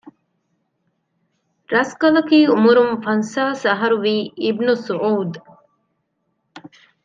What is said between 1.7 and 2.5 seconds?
ރަސްކަލަކީ